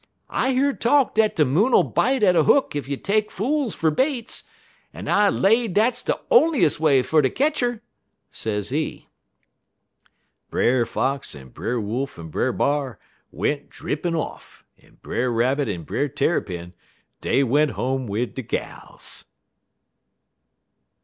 [0.31, 3.91] 'I hear talk dat de Moon'll bite at a hook ef you take fools fer
[3.91, 4.45] baits,
[4.95, 7.83] en I lay dat's de onliest way fer ter ketch 'er,'
[8.31, 9.05] sezee.
[10.49, 12.97] "Brer Fox en Brer Wolf en Brer B'ar
[13.31, 16.73] went drippin' off, en Brer Rabbit en Brer Tarrypin,
[17.21, 19.25] dey went home wid de gals."